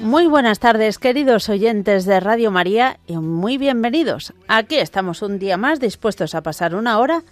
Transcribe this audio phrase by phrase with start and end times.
[0.00, 4.32] Muy buenas tardes, queridos oyentes de Radio María, y muy bienvenidos.
[4.48, 7.22] Aquí estamos un día más dispuestos a pasar una hora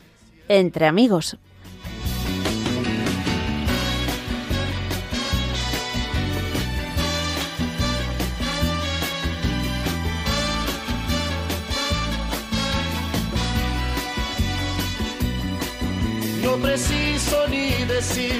[0.49, 1.37] entre amigos.
[16.43, 18.40] No preciso ni decir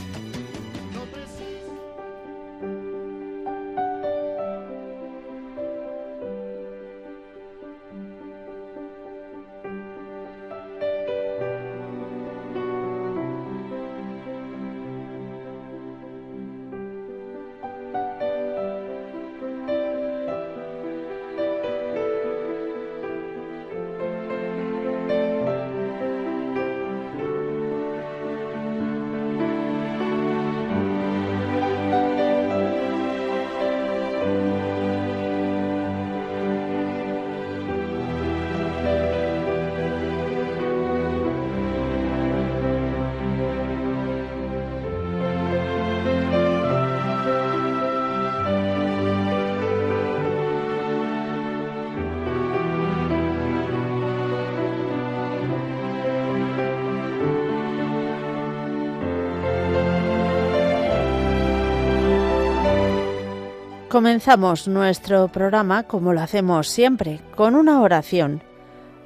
[63.91, 68.41] Comenzamos nuestro programa como lo hacemos siempre, con una oración.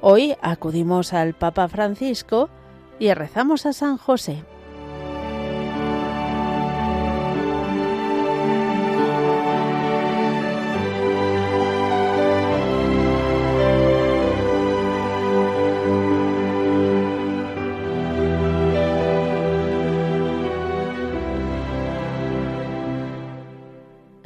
[0.00, 2.48] Hoy acudimos al Papa Francisco
[3.00, 4.44] y rezamos a San José.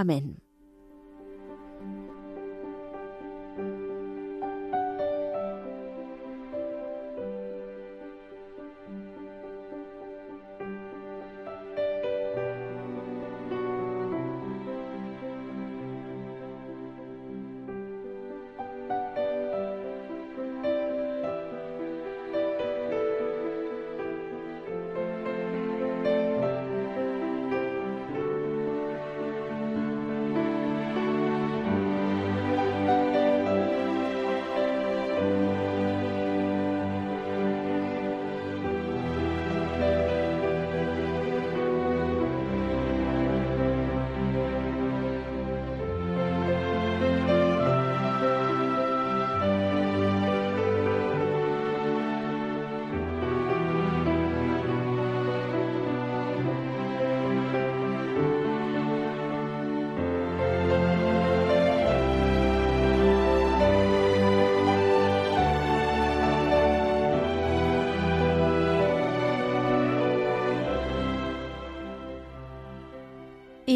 [0.00, 0.45] Amén.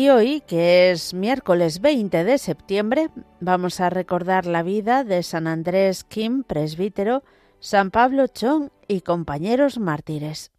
[0.00, 5.46] Y hoy, que es miércoles 20 de septiembre, vamos a recordar la vida de San
[5.46, 7.22] Andrés Kim, presbítero,
[7.58, 10.52] San Pablo Chong y compañeros mártires.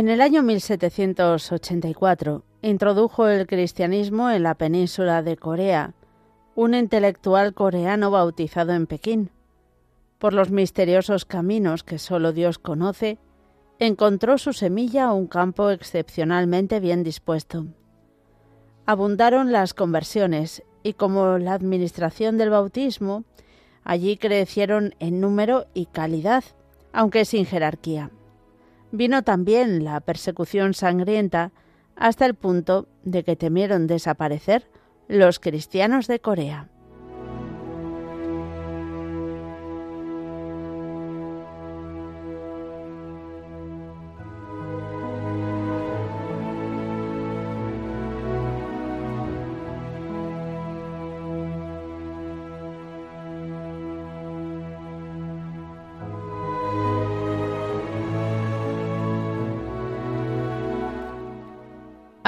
[0.00, 5.92] En el año 1784 introdujo el cristianismo en la península de Corea
[6.54, 9.30] un intelectual coreano bautizado en Pekín.
[10.18, 13.18] Por los misteriosos caminos que solo Dios conoce,
[13.78, 17.66] encontró su semilla un campo excepcionalmente bien dispuesto.
[18.86, 23.24] Abundaron las conversiones y como la administración del bautismo,
[23.84, 26.44] allí crecieron en número y calidad,
[26.90, 28.10] aunque sin jerarquía.
[28.92, 31.52] Vino también la persecución sangrienta
[31.96, 34.68] hasta el punto de que temieron desaparecer
[35.08, 36.68] los cristianos de Corea.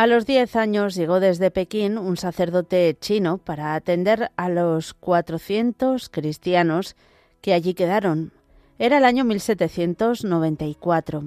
[0.02, 6.08] A los diez años llegó desde Pekín un sacerdote chino para atender a los 400
[6.08, 6.96] cristianos
[7.40, 8.32] que allí quedaron.
[8.80, 11.22] Era el año 1794.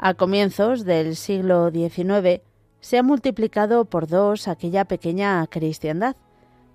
[0.00, 2.42] A comienzos del siglo XIX
[2.80, 6.16] se ha multiplicado por dos aquella pequeña cristiandad,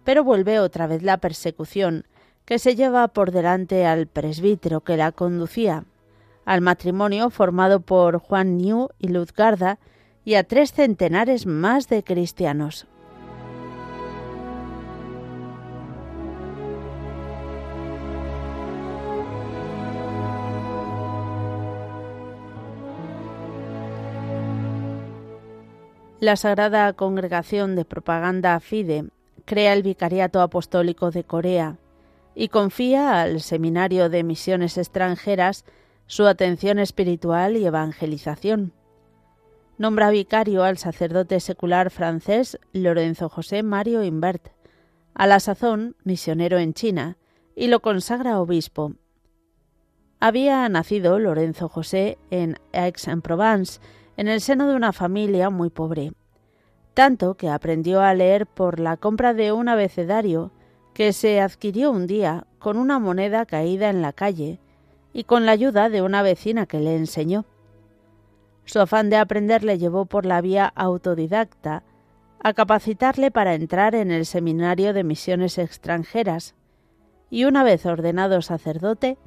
[0.06, 2.06] pero vuelve otra vez la persecución
[2.46, 5.84] que se lleva por delante al presbítero que la conducía,
[6.46, 9.78] al matrimonio formado por Juan New y Luzgarda,
[10.28, 12.86] y a tres centenares más de cristianos.
[26.20, 29.06] La Sagrada Congregación de Propaganda FIDE
[29.46, 31.78] crea el Vicariato Apostólico de Corea
[32.36, 35.64] y confía al Seminario de Misiones Extranjeras
[36.06, 38.74] su atención espiritual y evangelización
[39.78, 44.50] nombra vicario al sacerdote secular francés Lorenzo José Mario Invert,
[45.14, 47.18] a la sazón misionero en China,
[47.56, 48.94] y lo consagra obispo.
[50.20, 53.80] Había nacido Lorenzo José en Aix-en-Provence,
[54.16, 56.12] en el seno de una familia muy pobre,
[56.96, 60.52] tanto que aprendió a leer por la compra de un abecedario
[60.96, 64.60] que se adquirió un día con una moneda caída en la calle
[65.14, 67.46] y con la ayuda de una vecina que le enseñó.
[68.68, 71.84] Su afán de aprender le llevó por la vía autodidacta
[72.44, 76.54] a capacitarle para entrar en el Seminario de Misiones Extranjeras
[77.30, 79.18] y una vez ordenado sacerdote,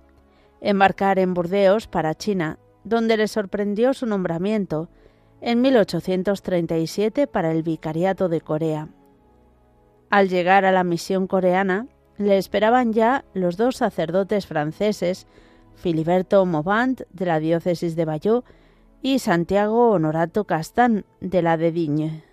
[0.61, 4.91] embarcar en Burdeos para China, donde le sorprendió su nombramiento
[5.41, 8.89] en 1837 para el Vicariato de Corea.
[10.11, 11.87] Al llegar a la misión coreana,
[12.19, 15.27] le esperaban ya los dos sacerdotes franceses,
[15.77, 18.45] Filiberto Maubant, de la diócesis de Bayeux,
[19.03, 22.25] y Santiago Honorato Castán de la de Digne.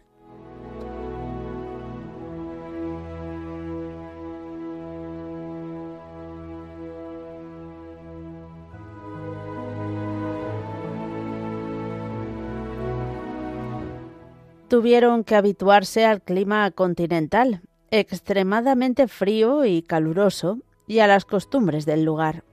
[14.68, 22.04] Tuvieron que habituarse al clima continental, extremadamente frío y caluroso, y a las costumbres del
[22.04, 22.44] lugar.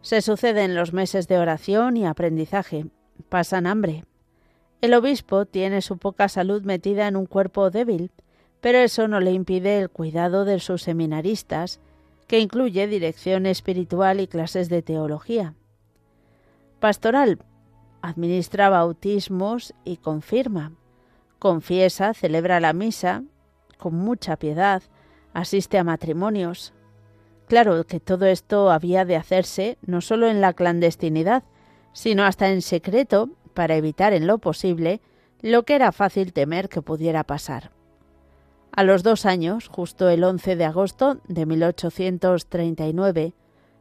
[0.00, 2.86] Se suceden los meses de oración y aprendizaje,
[3.22, 4.04] pasan hambre.
[4.80, 8.10] El obispo tiene su poca salud metida en un cuerpo débil,
[8.60, 11.80] pero eso no le impide el cuidado de sus seminaristas,
[12.26, 15.54] que incluye dirección espiritual y clases de teología.
[16.80, 17.38] Pastoral.
[18.00, 20.72] Administra bautismos y confirma.
[21.38, 23.22] Confiesa, celebra la misa
[23.82, 24.80] con mucha piedad,
[25.34, 26.72] asiste a matrimonios.
[27.48, 31.42] Claro que todo esto había de hacerse no solo en la clandestinidad,
[31.92, 35.00] sino hasta en secreto para evitar en lo posible
[35.40, 37.70] lo que era fácil temer que pudiera pasar.
[38.74, 43.34] A los dos años, justo el 11 de agosto de 1839,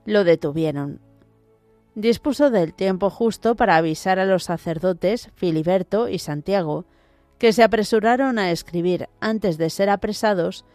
[0.05, 0.99] lo detuvieron.
[1.95, 6.85] Dispuso del tiempo justo para avisar a los sacerdotes Filiberto y Santiago,
[7.37, 10.65] que se apresuraron a escribir, antes de ser apresados,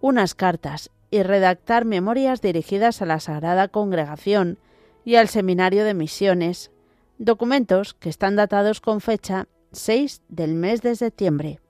[0.00, 4.58] unas cartas y redactar memorias dirigidas a la Sagrada Congregación
[5.04, 6.70] y al Seminario de Misiones,
[7.18, 11.60] documentos que están datados con fecha 6 del mes de septiembre.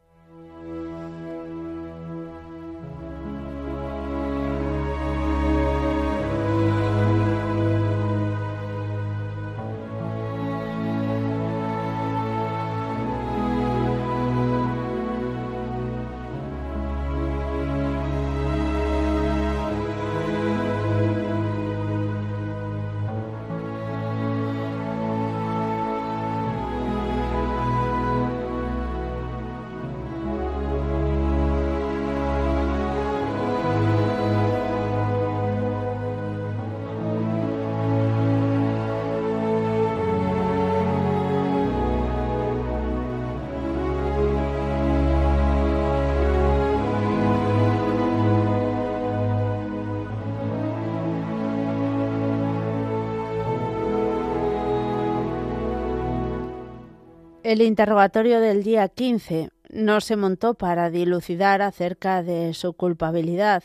[57.49, 63.65] El interrogatorio del día 15 no se montó para dilucidar acerca de su culpabilidad,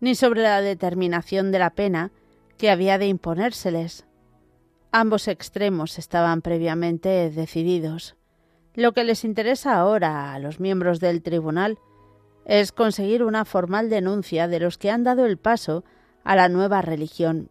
[0.00, 2.10] ni sobre la determinación de la pena
[2.58, 4.06] que había de imponérseles.
[4.90, 8.16] Ambos extremos estaban previamente decididos.
[8.74, 11.78] Lo que les interesa ahora a los miembros del tribunal
[12.44, 15.84] es conseguir una formal denuncia de los que han dado el paso
[16.24, 17.50] a la nueva religión.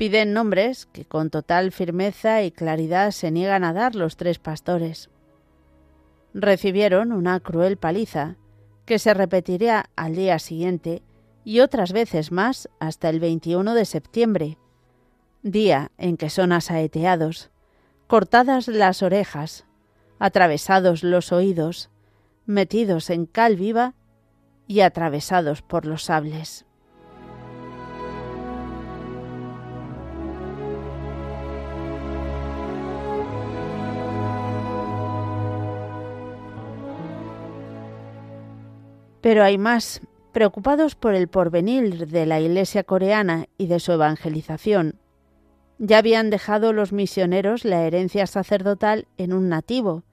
[0.00, 5.10] Piden nombres que con total firmeza y claridad se niegan a dar los tres pastores.
[6.32, 8.36] Recibieron una cruel paliza
[8.86, 11.02] que se repetiría al día siguiente
[11.44, 14.56] y otras veces más hasta el 21 de septiembre,
[15.42, 17.50] día en que son asaeteados,
[18.06, 19.66] cortadas las orejas,
[20.18, 21.90] atravesados los oídos,
[22.46, 23.92] metidos en cal viva
[24.66, 26.64] y atravesados por los sables.
[39.20, 40.00] Pero hay más.
[40.32, 44.94] Preocupados por el porvenir de la Iglesia coreana y de su evangelización,
[45.78, 50.04] ya habían dejado los misioneros la herencia sacerdotal en un nativo,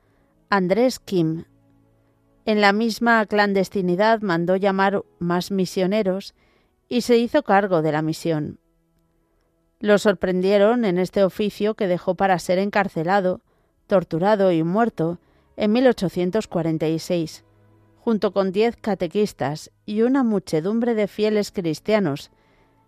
[0.49, 1.43] Andrés Kim.
[2.45, 6.33] En la misma clandestinidad mandó llamar más misioneros
[6.89, 8.59] y se hizo cargo de la misión.
[9.79, 13.41] Lo sorprendieron en este oficio que dejó para ser encarcelado,
[13.85, 15.19] torturado y muerto
[15.57, 17.43] en 1846
[18.07, 22.31] junto con diez catequistas y una muchedumbre de fieles cristianos,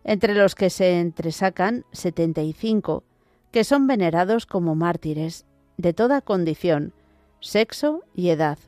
[0.06, 3.04] entre los que se entresacan setenta y cinco,
[3.52, 5.46] que son venerados como mártires,
[5.76, 6.94] de toda condición,
[7.42, 8.60] sexo y edad.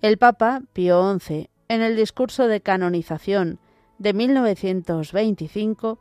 [0.00, 3.58] El Papa Pío XI, en el discurso de canonización
[3.98, 5.98] de 1925,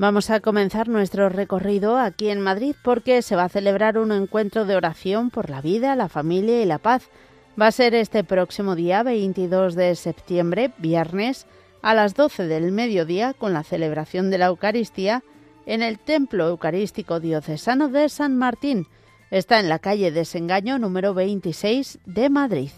[0.00, 4.64] Vamos a comenzar nuestro recorrido aquí en Madrid porque se va a celebrar un encuentro
[4.64, 7.10] de oración por la vida, la familia y la paz.
[7.60, 11.46] Va a ser este próximo día 22 de septiembre, viernes,
[11.82, 15.22] a las 12 del mediodía con la celebración de la Eucaristía
[15.66, 18.86] en el Templo Eucarístico Diocesano de San Martín.
[19.30, 22.70] Está en la calle Desengaño número 26 de Madrid.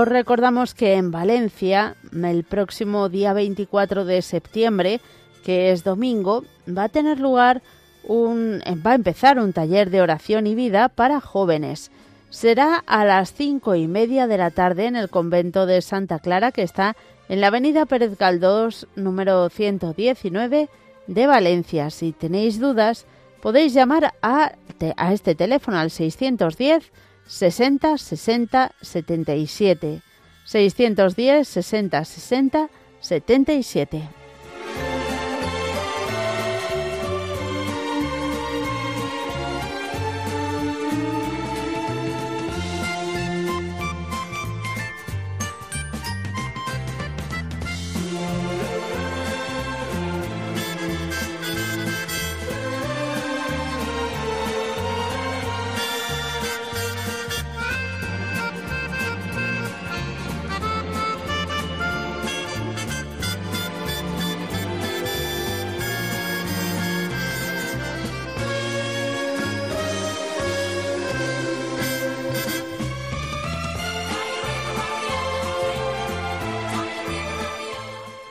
[0.00, 4.98] Os recordamos que en Valencia, el próximo día 24 de septiembre,
[5.44, 7.60] que es domingo, va a tener lugar
[8.04, 11.90] un, va a empezar un taller de oración y vida para jóvenes.
[12.30, 16.50] Será a las cinco y media de la tarde en el convento de Santa Clara,
[16.50, 16.96] que está
[17.28, 20.70] en la avenida Pérez Galdós, número 119
[21.08, 21.90] de Valencia.
[21.90, 23.04] Si tenéis dudas,
[23.42, 24.52] podéis llamar a,
[24.96, 26.90] a este teléfono al 610
[27.30, 30.02] 60 60 77.
[30.44, 32.68] 610 60 60
[33.00, 34.19] 77.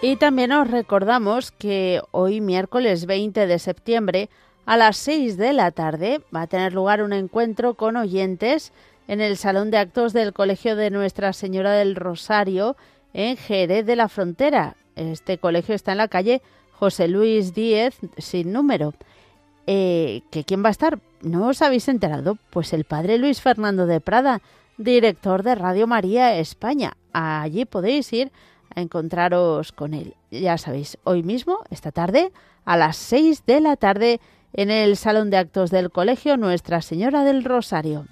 [0.01, 4.29] Y también os recordamos que hoy miércoles 20 de septiembre
[4.65, 8.71] a las 6 de la tarde va a tener lugar un encuentro con oyentes
[9.09, 12.77] en el Salón de Actos del Colegio de Nuestra Señora del Rosario
[13.13, 14.77] en Jerez de la Frontera.
[14.95, 18.93] Este colegio está en la calle José Luis Díez sin número.
[19.67, 20.99] Eh, ¿Que quién va a estar?
[21.21, 22.37] ¿No os habéis enterado?
[22.51, 24.41] Pues el padre Luis Fernando de Prada,
[24.77, 26.93] director de Radio María España.
[27.11, 28.31] Allí podéis ir
[28.79, 30.15] encontraros con él.
[30.31, 32.31] Ya sabéis, hoy mismo, esta tarde,
[32.65, 34.19] a las 6 de la tarde,
[34.53, 38.05] en el Salón de Actos del Colegio Nuestra Señora del Rosario.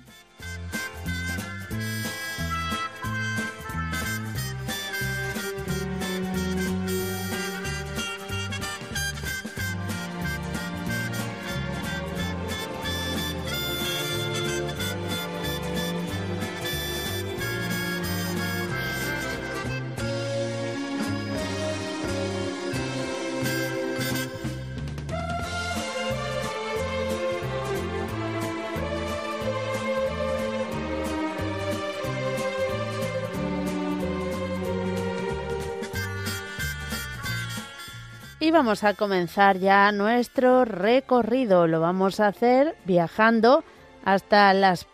[38.58, 41.68] Vamos a comenzar ya nuestro recorrido.
[41.68, 43.64] Lo vamos a hacer viajando
[44.04, 44.88] hasta las...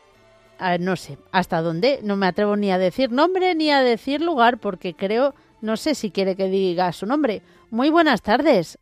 [0.82, 2.02] no sé, hasta dónde.
[2.04, 5.96] No me atrevo ni a decir nombre ni a decir lugar porque creo, no sé
[5.96, 7.42] si quiere que diga su nombre.
[7.70, 8.80] Muy buenas tardes.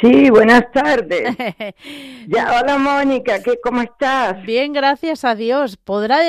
[0.00, 1.36] Sí, buenas tardes.
[2.26, 4.42] ya, hola Mónica, ¿qué, ¿cómo estás?
[4.44, 5.76] Bien, gracias a Dios.
[5.76, 6.20] Podrá,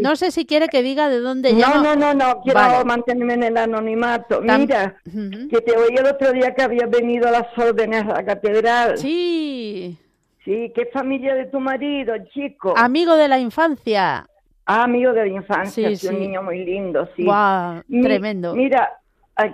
[0.00, 1.82] no sé si quiere que diga de dónde no.
[1.82, 4.40] No, no, no, quiero mantenerme en el anonimato.
[4.40, 8.24] Mira, que te oí el otro día que habías venido a las órdenes a la
[8.24, 8.96] catedral.
[8.96, 9.98] Sí.
[10.44, 12.72] Sí, ¿qué familia de tu marido, chico?
[12.76, 14.26] Amigo de la infancia.
[14.64, 17.24] Ah, amigo de la infancia, sí, un niño muy lindo, sí.
[17.24, 18.54] Wow, tremendo.
[18.54, 18.97] Mira,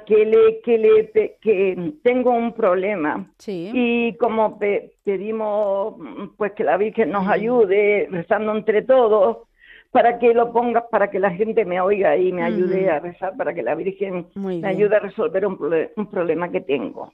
[0.07, 3.27] que le que le que tengo un problema.
[3.39, 3.71] Sí.
[3.73, 5.95] y como pedimos
[6.37, 9.39] pues que la Virgen nos ayude rezando entre todos
[9.91, 13.37] para que lo pongas para que la gente me oiga y me ayude a rezar
[13.37, 15.59] para que la Virgen me ayude a resolver un,
[15.97, 17.13] un problema que tengo.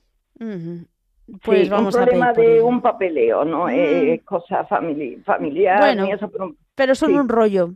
[1.44, 6.54] Pues vamos un problema a de un papeleo no es cosa familiar bueno, eso, pero,
[6.74, 7.70] pero son un rollo.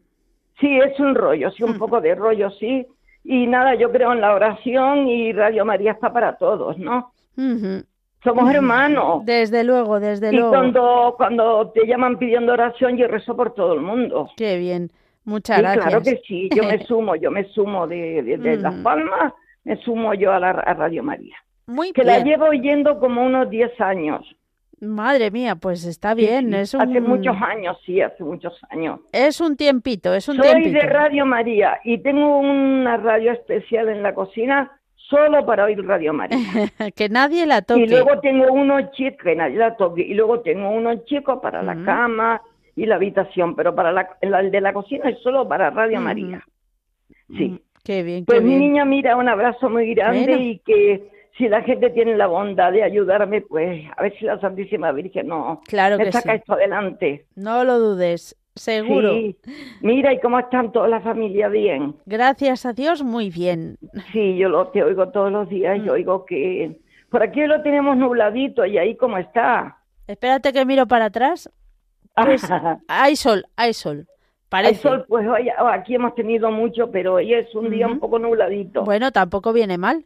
[0.61, 2.87] Sí es un rollo sí un poco de rollo sí
[3.25, 7.13] y nada, yo creo en la oración y Radio María está para todos, ¿no?
[8.23, 9.25] Somos hermanos.
[9.25, 10.49] Desde luego, desde y luego.
[10.49, 14.29] Y cuando, cuando te llaman pidiendo oración, yo rezo por todo el mundo.
[14.37, 14.91] Qué bien.
[15.25, 15.87] Muchas sí, gracias.
[15.87, 19.33] Claro que sí, yo me sumo, yo me sumo de, de, Las Palmas,
[19.65, 21.37] me sumo yo a la a Radio María.
[21.67, 22.19] Muy que bien.
[22.19, 24.37] la llevo oyendo como unos 10 años.
[24.87, 26.51] Madre mía, pues está bien.
[26.51, 26.81] Sí, es un...
[26.83, 29.01] Hace muchos años, sí, hace muchos años.
[29.13, 30.79] Es un tiempito, es un Soy tiempito.
[30.79, 36.13] de Radio María y tengo una radio especial en la cocina solo para oír Radio
[36.13, 36.39] María.
[36.97, 37.83] que nadie la toque.
[37.83, 41.63] Y luego tengo uno chico, que nadie la toque, y luego tengo uno chico para
[41.63, 42.41] la cama
[42.77, 46.43] y la habitación, pero para la, el de la cocina es solo para Radio María.
[47.29, 47.61] Sí.
[47.85, 48.59] Qué bien, Pues qué bien.
[48.59, 50.43] mi niña, mira, un abrazo muy grande Bueno.
[50.43, 54.39] y que si la gente tiene la bondad de ayudarme, pues a ver si la
[54.41, 56.37] Santísima Virgen no Claro me que saca sí.
[56.39, 57.27] esto adelante.
[57.35, 59.13] No lo dudes, seguro.
[59.15, 59.37] Sí.
[59.81, 61.49] Mira, ¿y cómo están toda la familia?
[61.49, 61.97] Bien.
[62.07, 63.79] Gracias a Dios, muy bien.
[64.13, 65.85] Sí, yo lo te oigo todos los días, Mm.
[65.85, 66.79] yo oigo que
[67.11, 69.79] por aquí lo tenemos nubladito y ahí cómo está.
[70.07, 71.51] Espérate que miro para atrás.
[72.15, 72.43] Pues
[72.89, 74.07] hay sol, hay sol.
[74.49, 74.83] Parece.
[74.83, 78.85] sol, pues hoy, aquí hemos tenido mucho, pero hoy es un día un poco nubladito.
[78.85, 80.05] Bueno, tampoco viene mal.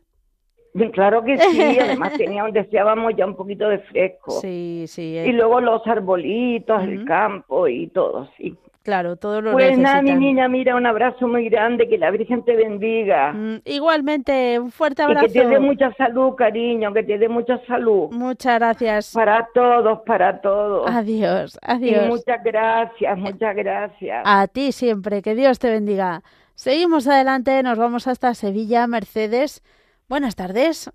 [0.92, 4.32] Claro que sí, además teníamos, deseábamos ya un poquito de fresco.
[4.40, 5.16] Sí, sí.
[5.18, 8.56] Y luego los arbolitos, el campo y todo, sí.
[8.88, 12.42] Claro, todo lo Pues nada, mi niña, mira, un abrazo muy grande, que la Virgen
[12.42, 13.34] te bendiga.
[13.34, 15.26] Mm, igualmente, un fuerte abrazo.
[15.26, 18.08] Y que te dé mucha salud, cariño, que te dé mucha salud.
[18.12, 19.12] Muchas gracias.
[19.12, 20.90] Para todos, para todos.
[20.90, 22.06] Adiós, adiós.
[22.06, 24.22] Y muchas gracias, muchas gracias.
[24.24, 26.22] A ti siempre, que Dios te bendiga.
[26.54, 29.62] Seguimos adelante, nos vamos hasta Sevilla, Mercedes.
[30.08, 30.90] Buenas tardes.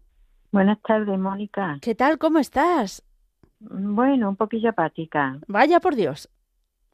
[0.51, 1.77] Buenas tardes, Mónica.
[1.83, 2.17] ¿Qué tal?
[2.17, 3.03] ¿Cómo estás?
[3.59, 5.39] Bueno, un poquillo apática.
[5.47, 6.29] Vaya por Dios.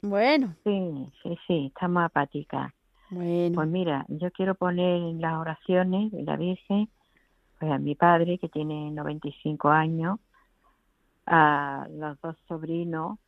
[0.02, 0.54] Bueno.
[0.64, 2.72] Sí, sí, sí, estamos apáticas.
[3.08, 3.54] Bueno.
[3.54, 6.90] Pues mira, yo quiero poner en las oraciones de la Virgen
[7.58, 10.18] pues a mi padre, que tiene 95 años,
[11.24, 13.18] a los dos sobrinos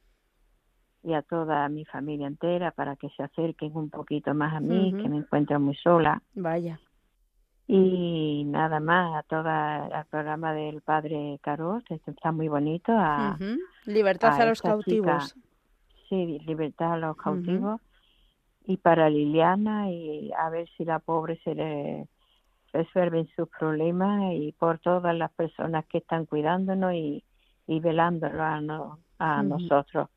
[1.03, 4.95] y a toda mi familia entera para que se acerquen un poquito más a mí,
[5.03, 6.23] que me encuentro muy sola.
[6.35, 6.79] Vaya.
[7.67, 12.93] Y nada más, a todo el programa del padre Carlos, está muy bonito.
[12.93, 13.39] A,
[13.87, 15.35] Libertad a, los cautivos
[16.13, 17.81] sí, libertad a los cautivos.
[18.65, 22.07] Y para Liliana, y a ver si la pobre se le
[22.73, 27.25] resuelven sus problemas y por todas las personas que están cuidándonos y,
[27.67, 28.61] y velándolo a,
[29.19, 30.09] a nosotros.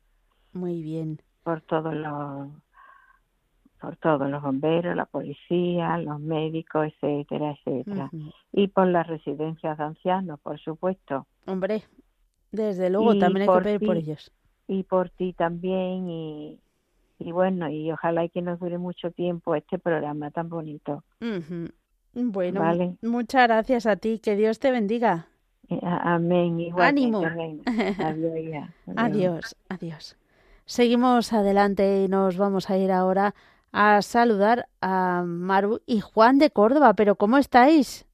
[0.52, 1.20] Muy bien.
[1.42, 2.48] Por todos los
[3.80, 8.10] por todos los bomberos, la policía, los médicos, etcétera, etcétera.
[8.52, 11.26] Y por las residencias de ancianos, por supuesto.
[11.46, 11.82] Hombre,
[12.50, 14.32] desde luego también hay que pedir por ellos
[14.68, 16.60] y por ti también y,
[17.18, 21.04] y bueno, y ojalá y que nos dure mucho tiempo este programa tan bonito.
[22.12, 25.26] Bueno, muchas gracias a ti, que Dios te bendiga.
[25.68, 26.72] Eh, amén.
[26.78, 27.22] Ánimo.
[27.98, 28.64] Adiós,
[28.96, 30.16] adiós, adiós.
[30.64, 33.34] Seguimos adelante y nos vamos a ir ahora
[33.78, 36.94] a saludar a Maru y Juan de Córdoba.
[36.94, 38.06] Pero ¿cómo estáis?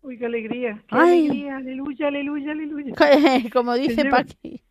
[0.00, 2.94] Uy, qué alegría, qué alegría, aleluya, aleluya, aleluya.
[3.52, 4.62] Como dice Paqui.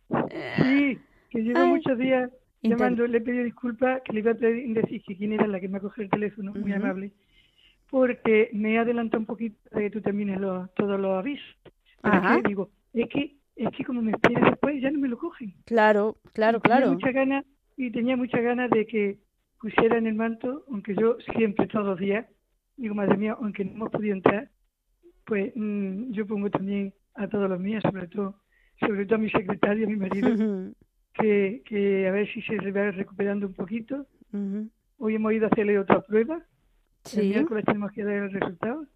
[0.56, 2.30] Sí, que llevo muchos días
[2.62, 5.76] llamando, le pedí disculpas, que le iba a decir que quién era la que me
[5.76, 7.12] ha cogido el teléfono, muy amable,
[7.90, 10.40] porque me adelanta un poquito de que tú termines
[10.74, 11.46] todos los avisos.
[12.00, 15.08] Pero es que digo, es que, es que como me esperes después ya no me
[15.08, 15.52] lo cogen.
[15.66, 16.86] Claro, claro, claro.
[16.86, 17.44] Tenía muchas ganas,
[17.76, 19.18] y tenía muchas ganas de que
[19.60, 22.26] pusiera en el manto, aunque yo siempre, todos los días,
[22.76, 24.50] digo, madre mía, aunque no hemos podido entrar,
[25.24, 28.40] pues mm, yo pongo también a todos los míos, sobre todo,
[28.80, 30.72] sobre todo a mi secretario, a mi marido,
[31.14, 34.06] que, que a ver si se va recuperando un poquito.
[34.98, 36.42] Hoy hemos ido a hacerle otra prueba.
[37.04, 37.20] Sí.
[37.20, 38.86] El miércoles tenemos que dar el resultado.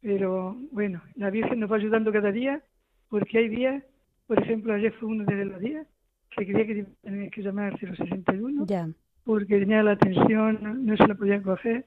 [0.00, 2.62] Pero bueno, la Virgen nos va ayudando cada día,
[3.08, 3.84] porque hay días,
[4.26, 5.86] por ejemplo, ayer fue uno de los días
[6.30, 8.88] que creía que tenía que llamar al 061, ya.
[9.24, 11.86] Porque tenía la atención, no, se la podían coger.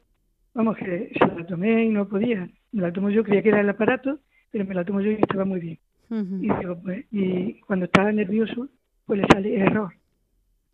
[0.53, 2.49] Vamos, que se la tomé y no podía.
[2.71, 4.19] Me la tomo yo, creía que era el aparato,
[4.51, 5.79] pero me la tomo yo y estaba muy bien.
[6.09, 8.69] y, digo, pues, y cuando estaba nervioso,
[9.05, 9.93] pues le sale error.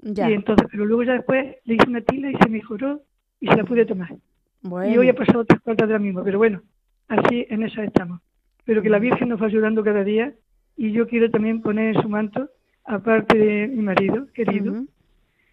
[0.01, 3.01] Y entonces, pero luego ya después le hice una tila y se mejoró
[3.39, 4.15] y se la pude tomar.
[4.63, 6.61] Y hoy ha pasado tres cuartas de la misma, pero bueno,
[7.07, 8.21] así en esa estamos.
[8.65, 10.33] Pero que la Virgen nos va ayudando cada día
[10.75, 12.49] y yo quiero también poner en su manto,
[12.85, 14.85] aparte de mi marido querido,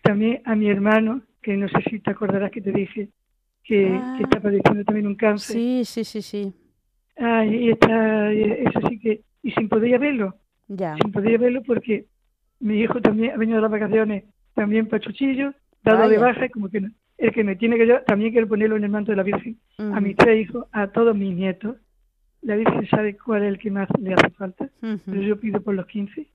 [0.06, 3.08] también a mi hermano, que no sé si te acordarás que te dije
[3.64, 4.18] que, ah.
[4.22, 5.56] está padeciendo también un cáncer.
[5.56, 6.54] Sí, sí, sí, sí.
[7.18, 10.36] Ah, y está, eso sí que, y sin poder verlo.
[10.68, 10.96] Ya.
[11.02, 12.06] Sin poder verlo porque
[12.60, 16.68] mi hijo también ha venido de las vacaciones también para Chuchillo, dado de baja, como
[16.68, 16.82] que
[17.18, 19.58] el que me tiene que yo, también quiero ponerlo en el manto de la Virgen,
[19.78, 21.76] a mis tres hijos, a todos mis nietos.
[22.42, 25.74] La Virgen sabe cuál es el que más le hace falta, pero yo pido por
[25.74, 26.26] los 15.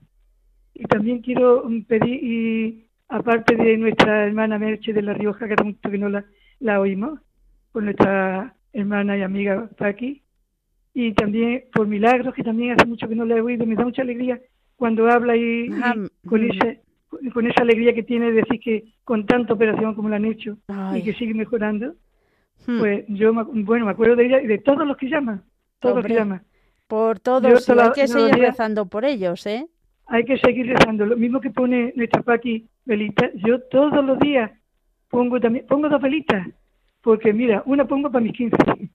[0.74, 5.64] Y también quiero pedir, y aparte de nuestra hermana Merche de La Rioja, que hace
[5.64, 6.24] mucho que no la,
[6.60, 7.20] la oímos,
[7.72, 10.22] por nuestra hermana y amiga Paqui,
[10.94, 13.84] y también por Milagros, que también hace mucho que no la he oído, me da
[13.84, 14.40] mucha alegría
[14.76, 15.68] cuando habla y,
[16.26, 16.82] con, ese,
[17.32, 20.58] con esa alegría que tiene de decir que con tanta operación como la han hecho
[20.94, 21.94] y que sigue mejorando,
[22.66, 22.78] hmm.
[22.78, 25.44] pues yo, bueno, me acuerdo de ella y de todos los que llaman,
[25.78, 26.42] todos los que llaman.
[26.88, 29.66] Por todos, hay que seguir rezando por ellos, ¿eh?
[30.12, 31.06] Hay que seguir rezando.
[31.06, 34.50] Lo mismo que pone nuestra Paqui velita, yo todos los días
[35.08, 36.46] pongo también, pongo dos velitas,
[37.00, 38.54] porque mira, una pongo para mis 15,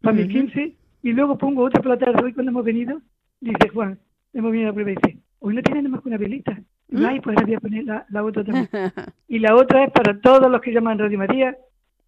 [0.00, 3.02] para mis 15, y luego pongo otra plata hoy cuando hemos venido,
[3.40, 3.98] dice Juan,
[4.32, 6.58] hemos venido a la prueba y dice, hoy no tiene nada más que una velita.
[6.88, 7.04] ¿Mm?
[7.04, 8.68] Ay, pues voy a poner la, otra también.
[9.28, 11.58] y la otra es para todos los que llaman Radio María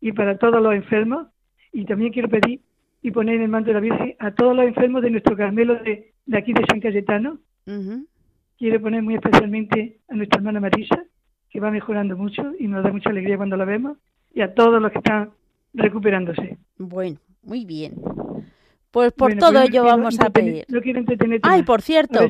[0.01, 1.29] y para todos los enfermos.
[1.75, 2.63] Y también quiero pedir
[3.03, 5.75] y poner en el manto de la Virgen a todos los enfermos de nuestro Carmelo
[5.75, 7.39] de, de aquí de San Cayetano.
[8.59, 11.05] Quiero poner muy especialmente a nuestra hermana Marisa,
[11.51, 13.99] que va mejorando mucho y nos da mucha alegría cuando la vemos,
[14.35, 15.31] y a todos los que están
[15.75, 16.59] recuperándose.
[16.79, 17.95] Bueno, muy bien.
[18.91, 20.65] Pues por todo pues ello vamos a pedir.
[20.69, 21.47] No quiero entretenerte.
[21.47, 22.21] Ay, por cierto,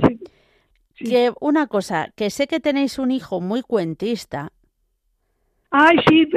[0.96, 4.50] que una cosa, que sé que tenéis un hijo muy cuentista.
[5.70, 6.28] Ay, sí,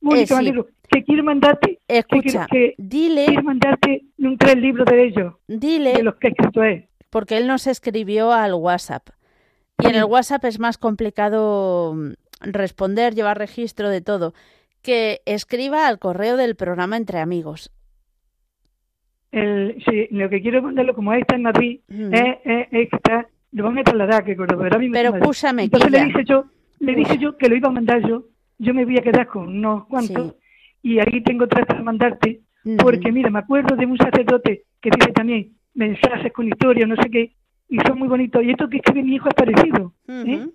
[0.00, 0.52] Mónica, eh,
[0.88, 1.78] que quiero mandarte.
[1.88, 3.26] Escucha, que, dile.
[3.26, 5.34] Quiero mandarte un tres libros de ellos.
[5.48, 5.94] Dile.
[5.94, 6.88] De los que escrito él.
[7.10, 9.08] Porque él nos escribió al WhatsApp.
[9.82, 14.34] Y en el WhatsApp es más complicado mm, responder, llevar registro de todo.
[14.82, 17.70] Que escriba al correo del programa Entre Amigos.
[19.30, 22.36] El, sí, lo que quiero mandarlo, como está en Madrid, es,
[22.70, 26.44] que está, lo van a trasladar, que Córdoba Pero escúchame, Entonces le dije yo,
[26.80, 28.26] le dije yo que lo iba a mandar yo,
[28.58, 30.34] yo me voy a quedar con unos cuantos,
[30.82, 32.42] y ahí tengo tres para mandarte,
[32.78, 37.08] porque mira, me acuerdo de un sacerdote que dice también mensajes con historia, no sé
[37.08, 37.32] qué,
[37.72, 40.46] y son muy bonitos, y esto que escribe mi hijo es parecido, ¿eh?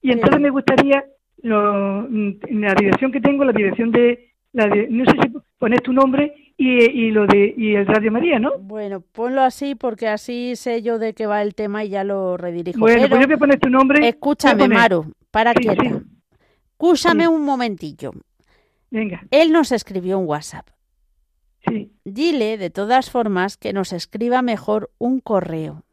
[0.00, 1.04] Y entonces me gustaría,
[1.42, 5.92] lo, la dirección que tengo, la dirección de, la de, no sé si pones tu
[5.92, 8.58] nombre y, lo de y el Radio María, ¿no?
[8.58, 12.38] Bueno, ponlo así porque así sé yo de qué va el tema y ya lo
[12.38, 12.80] redirijo.
[12.80, 14.08] Bueno, pues yo voy a poner tu nombre.
[14.08, 16.02] Escúchame, Maru, para sí, quieta.
[16.72, 18.12] Escúchame un momentillo.
[18.90, 19.26] Venga.
[19.30, 20.68] Él nos escribió un WhatsApp.
[21.68, 21.92] Sí.
[22.04, 25.83] Dile, de todas formas, que nos escriba mejor un correo.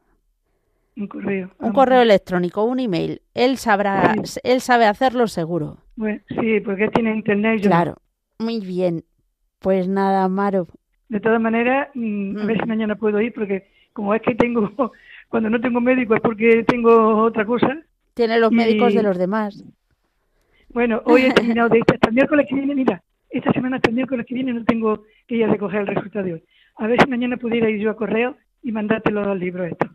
[0.97, 1.49] Un correo.
[1.59, 3.21] Un correo electrónico, un email.
[3.33, 5.77] Él sabrá, él sabe hacerlo seguro.
[5.95, 7.61] Bueno, sí, porque tiene internet.
[7.61, 7.95] Claro.
[8.39, 9.03] Muy bien.
[9.59, 10.67] Pues nada, Maro.
[11.07, 14.71] De todas maneras, mm, a ver si mañana puedo ir, porque como es que tengo,
[15.29, 17.77] cuando no tengo médico es porque tengo otra cosa.
[18.13, 19.63] Tiene los médicos de los demás.
[20.73, 21.95] Bueno, hoy he terminado de esta.
[21.95, 25.03] Hasta el miércoles que viene, mira, esta semana hasta el miércoles que viene no tengo
[25.27, 26.43] que ir a recoger el resultado de hoy.
[26.77, 29.87] A ver si mañana pudiera ir yo a correo y mandártelo al libro esto.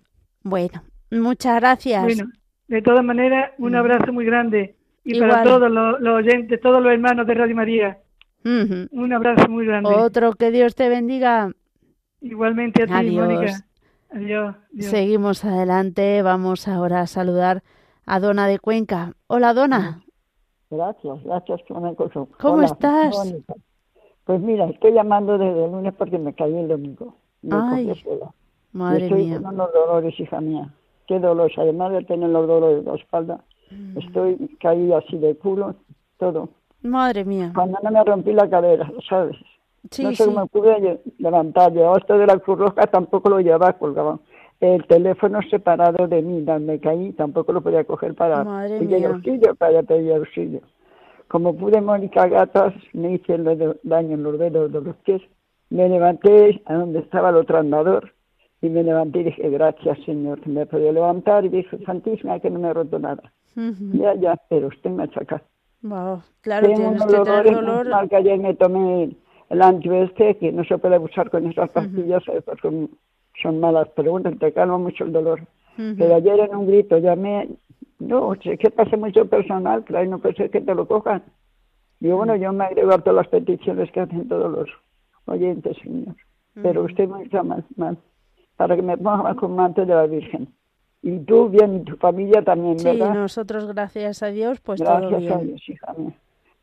[0.46, 0.80] Bueno,
[1.11, 2.04] muchas gracias.
[2.04, 2.30] Bueno,
[2.68, 3.76] de todas maneras, un mm.
[3.76, 4.76] abrazo muy grande.
[5.02, 7.98] Y para todos los oyentes, todos los hermanos de Radio María,
[8.44, 9.90] un abrazo muy grande.
[9.90, 11.50] Otro, que Dios te bendiga.
[12.20, 13.66] Igualmente a ti, Mónica.
[14.11, 16.22] Adiós, Seguimos adelante.
[16.22, 17.64] Vamos ahora a saludar
[18.06, 19.14] a Dona de Cuenca.
[19.26, 20.04] Hola, Dona.
[20.70, 23.35] Gracias, gracias por ¿Cómo estás?
[24.24, 27.16] Pues mira, estoy llamando desde el lunes porque me caí el domingo.
[27.50, 27.90] Ay,
[28.76, 29.40] madre estoy mía.
[29.40, 30.68] con unos dolores, hija mía.
[31.06, 31.56] Qué dolores.
[31.58, 33.98] Además de tener los dolores de la espalda, mm.
[33.98, 35.74] estoy caída así de culo,
[36.18, 36.50] todo.
[36.82, 37.52] Madre mía.
[37.54, 39.36] Cuando no me rompí la cadera, ¿sabes?
[39.90, 41.72] Sí, no sé cómo pude levantar.
[41.72, 44.20] Yo esto de la Cruz Roja tampoco lo llevaba colgado.
[44.60, 49.82] El teléfono separado de mí, donde caí, tampoco lo podía coger para pedir auxilio, para
[49.82, 50.60] pedir auxilio.
[51.28, 55.22] Como pude Mónica Gatas, me hice el daño en los dedos de los pies.
[55.68, 58.12] Me levanté a donde estaba el otro andador
[58.66, 61.44] y me levanté y dije, gracias Señor, que me he podido levantar.
[61.44, 63.33] Y dije, Santísima, que no me he roto nada.
[63.55, 65.42] Ya, ya, pero usted me achaca.
[65.83, 68.09] Wow, claro, Tengo tienes que tener dolor.
[68.09, 69.16] que ayer me tomé
[69.48, 72.90] el ancho este, que no se puede usar con esas pastillas, uh son,
[73.40, 75.40] son, malas, pero bueno, te calma mucho el dolor.
[75.76, 77.50] Pero ayer en un grito llamé,
[77.98, 81.22] no, sé que pasa mucho personal, claro, no puede ser que te lo cojan.
[82.00, 84.68] Digo, bueno, yo me agrego a todas las peticiones que hacen todos los
[85.26, 86.16] oyentes, señor.
[86.55, 87.98] Pero usted me hizo mal, mal,
[88.57, 90.49] para que me ponga con manto de la Virgen.
[91.03, 93.12] Y tú bien, y tu familia también, ¿verdad?
[93.12, 95.33] Sí, nosotros, gracias a Dios, pues gracias todo bien.
[95.33, 96.14] a Dios, hija mía.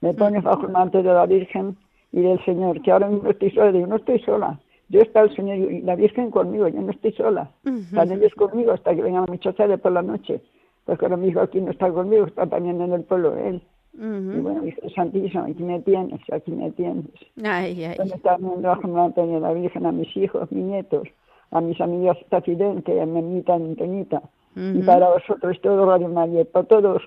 [0.01, 1.77] Me pones bajo el manto de la Virgen
[2.11, 4.59] y del Señor, que ahora no estoy sola, digo, no estoy sola.
[4.89, 7.49] Yo está el Señor y la Virgen conmigo, yo no estoy sola.
[7.63, 10.41] Están ellos conmigo hasta que venga la muchacha de por la noche.
[10.83, 13.63] Porque ahora mi hijo aquí no está conmigo, está también en el pueblo él.
[13.93, 17.05] Y bueno, hijo Santísima, aquí me tienes, aquí me tienes.
[17.41, 17.97] Ay, ay.
[18.05, 21.07] Yo también bajo el manto de la Virgen a mis hijos, mis nietos
[21.53, 24.21] a mis amigas Tafidente, a Memita Antonita,
[24.55, 27.01] y para vosotros todo Radio María, para todos,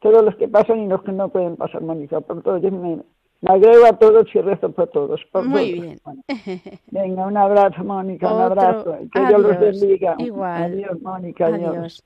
[0.00, 3.00] todos los que pasan y los que no pueden pasar, Mónica, por todos, yo me,
[3.46, 5.20] agrego a todos y rezo por todos.
[5.44, 6.00] Muy bien.
[6.90, 10.14] venga, un abrazo, Mónica, un abrazo, que Dios los bendiga.
[10.18, 10.62] Igual.
[10.62, 12.04] Adiós, Mónica, adiós.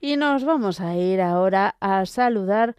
[0.00, 2.76] Y nos vamos a ir ahora a saludar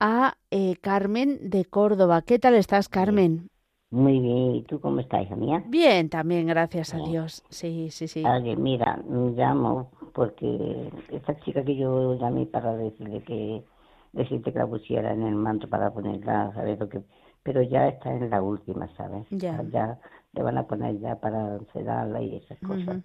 [0.00, 2.22] a eh, Carmen de Córdoba.
[2.22, 3.50] ¿Qué tal estás, Carmen?
[3.90, 5.64] Muy bien, ¿y tú cómo estás, hija mía?
[5.66, 7.42] Bien, también, gracias a Dios.
[7.48, 8.22] Sí, sí, sí.
[8.58, 13.64] mira, llamo porque esta chica que yo llamé para decirle que
[14.12, 17.00] decirte que la pusiera en el manto para ponerla, ¿sabes lo que?
[17.42, 19.26] Pero ya está en la última, ¿sabes?
[19.30, 19.62] Ya.
[19.70, 19.98] Ya
[20.32, 23.02] le van a poner ya para encerrarla y esas cosas.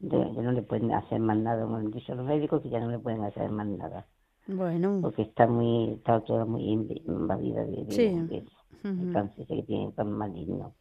[0.00, 2.98] ya no le pueden hacer más nada, han dicho los médicos que ya no le
[2.98, 4.06] pueden hacer más nada.
[4.46, 4.98] Bueno.
[5.00, 8.44] Porque está muy, está toda muy invadida de, sí
[8.86, 10.74] el cáncer que tiene tan maligno,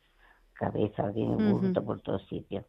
[0.53, 2.65] cabeza, tiene un por todos sitios.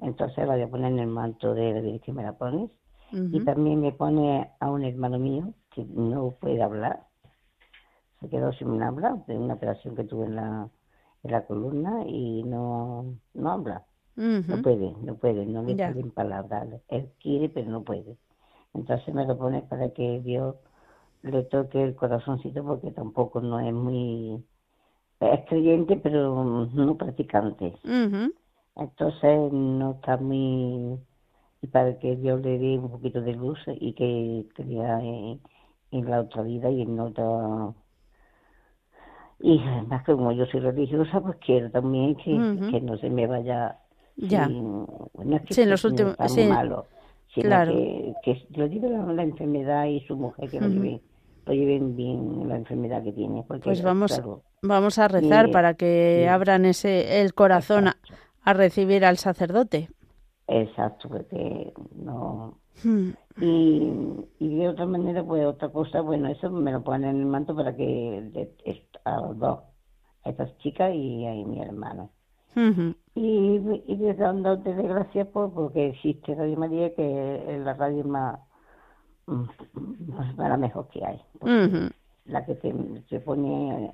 [0.00, 2.70] Entonces la voy a poner en el manto de la me la pones.
[3.10, 7.06] Y también me pone a un hermano mío que no puede hablar,
[8.20, 10.68] se quedó sin hablar de una operación que tuve en la,
[11.22, 13.84] en la columna y no, no habla.
[14.16, 16.66] No puede, no puede, no le pueden palabras.
[16.88, 18.16] Él quiere, pero no puede.
[18.74, 20.56] Entonces me lo pone para que Dios
[21.22, 24.44] le toque el corazoncito porque tampoco no es muy...
[25.20, 27.74] Es creyente, pero no practicante.
[28.76, 30.98] Entonces no está muy...
[31.60, 35.40] Y para que Dios le dé un poquito de luz y que crea en,
[35.90, 37.74] la otra vida y en otra
[39.40, 43.78] y además como yo soy religiosa pues quiero también que, que no se me vaya
[44.18, 44.48] ya.
[44.48, 46.86] bueno, es que sí, en los últimos, sí, malo,
[47.32, 47.72] sino claro.
[47.72, 51.00] que, que lo lleve la, la, enfermedad y su mujer que lo, lleven,
[51.48, 53.42] lo lleven bien la enfermedad que tiene.
[53.48, 57.96] Porque, pues vamos, claro, vamos a rezar y, para que abran ese el corazón a,
[58.42, 59.88] a, recibir al sacerdote.
[60.46, 62.58] Exacto, porque no...
[62.84, 63.10] Hmm.
[63.40, 63.92] Y,
[64.38, 67.54] y de otra manera, pues otra cosa, bueno, eso me lo ponen en el manto
[67.56, 68.48] para que
[69.04, 69.60] a los dos,
[70.24, 72.10] a estas chicas y a mi hermano.
[72.56, 72.96] Uh -huh.
[73.14, 78.40] Y, y dándote de gracias por, porque existe Radio María, que es la radio más,
[79.28, 81.20] más la mejor que hay.
[81.40, 81.92] Uh -huh.
[82.26, 82.72] La que te,
[83.08, 83.92] te pone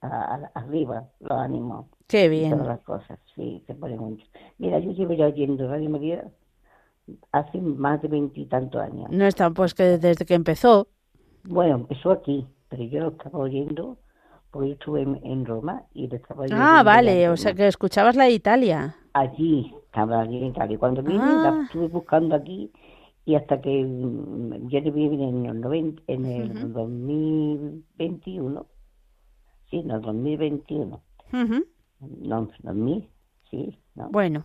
[0.00, 1.86] a, a, arriba los ánimos.
[2.06, 2.50] Qué bien.
[2.50, 4.26] Todas las cosas, sí, te pone mucho.
[4.58, 6.24] Mira, yo llevo ya oyendo Radio María
[7.32, 9.10] hace más de veintitantos años.
[9.10, 10.88] No está, pues que desde que empezó.
[11.44, 13.98] Bueno, empezó aquí, pero yo lo estaba oyendo
[14.50, 18.16] porque yo estuve en, en Roma y le estaba Ah, vale, o sea que escuchabas
[18.16, 18.96] la de Italia.
[19.12, 20.78] Allí, estaba allí en Italia.
[20.78, 21.56] Cuando vine, ah.
[21.56, 22.70] la estuve buscando aquí
[23.24, 26.72] y hasta que yo le vine en el, 90, en el uh -huh.
[26.72, 28.66] 2021.
[29.70, 31.02] Sí, no, 2021.
[31.32, 31.64] Uh -huh.
[32.00, 33.08] No, 2000,
[33.50, 33.78] sí.
[33.94, 34.10] No.
[34.10, 34.44] Bueno.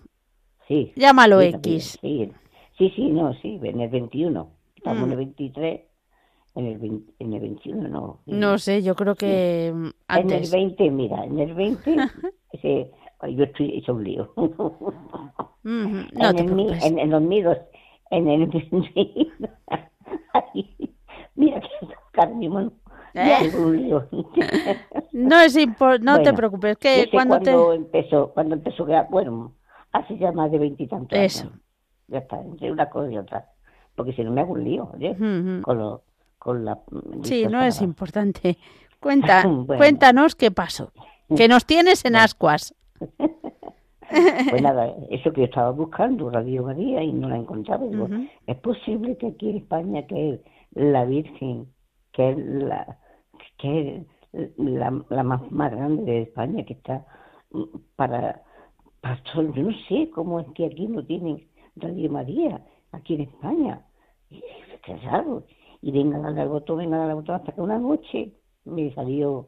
[0.68, 0.94] Sí.
[0.96, 1.98] Llámalo sí, X.
[2.02, 2.32] Sí,
[2.78, 4.50] sí, sí, no, sí, en el 21.
[4.76, 5.06] Estamos Mm.
[5.06, 5.82] en el 23
[6.56, 8.20] en el, 20, en el 21 no.
[8.26, 9.92] No sé, yo creo que sí.
[10.08, 10.54] antes.
[10.54, 11.96] En el 20, mira, en el 20,
[12.54, 12.92] ese,
[13.36, 14.34] yo estoy hecho un lío.
[15.64, 16.08] Mm.
[16.14, 17.58] No en, te el, en, en, los nidos,
[18.10, 18.50] en el
[21.36, 21.68] mira que
[22.12, 22.72] Carmen,
[23.14, 23.52] ¿Eh?
[23.56, 24.08] un lío.
[25.14, 27.76] no es impor no bueno, te preocupes, que cuando, cuando te...
[27.76, 29.54] empezó, cuando empezó, bueno,
[29.92, 31.36] hace ya más de veintitantos años.
[31.36, 31.52] Eso.
[32.08, 33.50] Ya está, entre una cosa y otra.
[33.96, 34.90] Porque si no me hago un lío.
[34.94, 35.62] Uh -huh.
[35.62, 36.02] Con los
[36.40, 36.80] con la
[37.24, 38.58] Sí, no es importante.
[39.00, 39.78] Cuenta, bueno.
[39.78, 40.92] cuéntanos qué pasó.
[41.36, 42.74] Que nos tienes en ascuas.
[44.50, 47.86] Pues nada, eso que yo estaba buscando, Radio María, y no la encontraba.
[47.86, 48.30] Digo, uh -huh.
[48.48, 50.42] es posible que aquí en España, que es
[50.72, 51.68] la Virgen,
[52.14, 53.00] que es la,
[53.58, 53.98] que
[54.32, 57.06] es la, la más, más grande de España, que está
[57.96, 58.44] para,
[59.02, 63.22] para todo, yo no sé cómo es que aquí no tienen Radio María, aquí en
[63.22, 63.82] España.
[64.84, 65.44] Qué raro
[65.82, 68.34] y venga a darle al botón, venga a darle al botón, hasta que una noche
[68.66, 69.48] me salió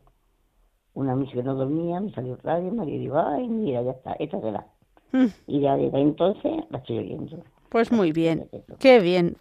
[0.93, 4.13] una noche que no dormía, me salió radio, María, y digo, ay, mira, ya está,
[4.13, 4.65] esta será.
[5.11, 5.25] Mm.
[5.47, 7.43] Y ya desde entonces la estoy oyendo.
[7.69, 9.37] Pues muy bien, qué bien,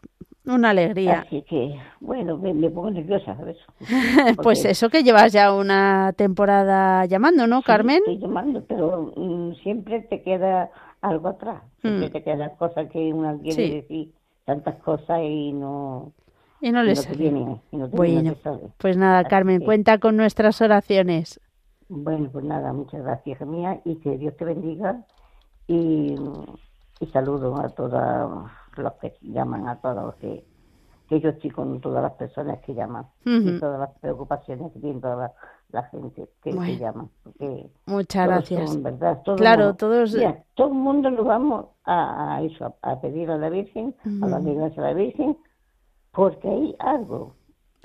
[0.47, 1.25] una alegría.
[1.27, 3.57] Así que, bueno, me, me pongo nerviosa, ¿sabes?
[4.43, 7.99] pues eso que llevas ya una temporada llamando, ¿no, sí, Carmen?
[7.99, 10.71] Estoy llamando, pero mm, siempre te queda
[11.01, 12.13] algo atrás, siempre mm.
[12.13, 13.75] te quedan cosas que una quiere sí.
[13.75, 14.13] decir,
[14.45, 16.13] tantas cosas y no
[16.61, 17.31] y no le sale.
[17.73, 18.35] No bueno,
[18.79, 21.41] pues nada, Carmen, cuenta con nuestras oraciones.
[21.89, 25.05] Bueno, pues nada, muchas gracias, mía, y que Dios te bendiga.
[25.67, 26.17] Y,
[27.01, 30.45] y saludo a todos los que llaman, a todos los que,
[31.09, 33.57] que yo estoy con todas las personas que llaman, uh -huh.
[33.57, 35.33] y todas las preocupaciones que tiene toda la,
[35.71, 37.09] la gente que, bueno, que llama.
[37.23, 38.71] Porque muchas gracias.
[38.71, 39.23] Son, ¿verdad?
[39.25, 40.15] Todo claro, mundo, todos.
[40.15, 43.95] Mira, todo el mundo lo vamos a, a eso, a, a pedir a la Virgen,
[44.05, 44.25] uh -huh.
[44.25, 45.37] a la iglesia a la Virgen
[46.13, 47.35] porque hay algo.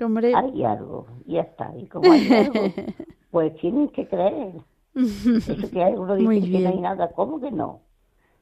[0.00, 0.32] Hombre.
[0.34, 1.72] Hay algo, y ya está.
[1.76, 2.60] Y como hay algo,
[3.30, 4.54] pues tienen que creer.
[4.94, 7.80] Eso que uno dice que no hay nada, ¿cómo que no?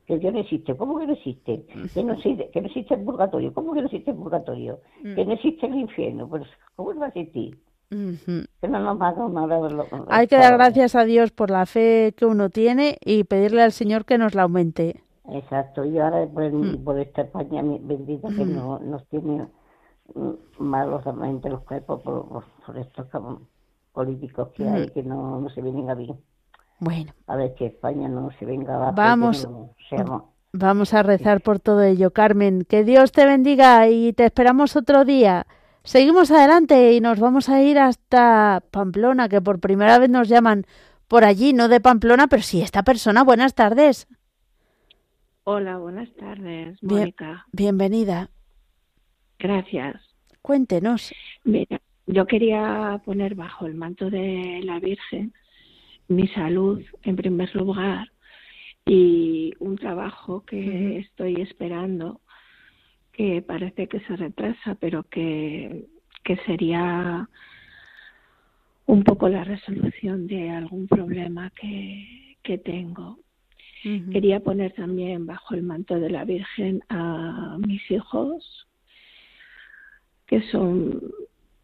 [0.06, 1.64] Que Dios no existe, ¿cómo que no existe?
[1.94, 4.80] Que no existe, que no existe el purgatorio, ¿cómo que no existe el purgatorio?
[5.02, 6.44] Que no existe el infierno, pues
[6.76, 7.58] ¿cómo va a existir?
[7.88, 9.68] Que no nos va nada.
[9.68, 13.62] Lo, hay que dar gracias a Dios por la fe que uno tiene y pedirle
[13.62, 15.02] al Señor que nos la aumente.
[15.30, 16.84] Exacto, y ahora por, mm.
[16.84, 18.54] por esta España bendita que mm.
[18.54, 19.46] no, nos tiene
[20.58, 23.06] malosamente los cuerpos por, por, por estos
[23.92, 26.18] políticos que hay que no, no se vienen a bien.
[26.80, 27.12] Bueno.
[27.26, 28.94] A ver que España no se venga abajo.
[28.96, 32.64] Vamos, no vamos a rezar por todo ello, Carmen.
[32.64, 35.46] Que Dios te bendiga y te esperamos otro día.
[35.82, 40.64] Seguimos adelante y nos vamos a ir hasta Pamplona, que por primera vez nos llaman
[41.08, 43.22] por allí, no de Pamplona, pero sí esta persona.
[43.22, 44.06] Buenas tardes.
[45.44, 47.44] Hola, buenas tardes, Mónica.
[47.52, 48.30] Bien, bienvenida.
[49.38, 50.00] Gracias.
[50.42, 51.12] Cuéntenos.
[51.44, 55.32] Mira, yo quería poner bajo el manto de la Virgen
[56.08, 58.10] mi salud en primer lugar
[58.84, 62.20] y un trabajo que estoy esperando
[63.12, 65.86] que parece que se retrasa pero que,
[66.22, 67.28] que sería
[68.86, 73.18] un poco la resolución de algún problema que, que tengo.
[74.12, 78.66] Quería poner también bajo el manto de la Virgen a mis hijos,
[80.26, 81.00] que son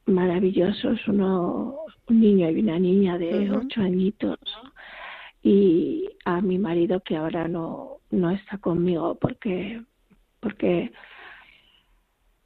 [0.07, 1.77] maravillosos, uno,
[2.09, 4.39] un niño y una niña de ocho añitos,
[5.43, 9.83] y a mi marido que ahora no, no está conmigo porque,
[10.41, 10.93] porque